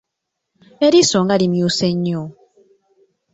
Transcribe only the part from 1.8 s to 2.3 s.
nnyo?